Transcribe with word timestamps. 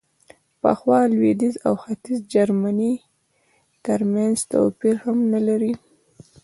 پخوا 0.61 0.99
لوېدیځ 1.13 1.55
او 1.67 1.73
ختیځ 1.83 2.19
جرمني 2.33 2.93
ترمنځ 3.85 4.35
توپیر 4.51 4.95
هم 5.03 5.17
نه 5.33 5.39
لري. 5.47 5.73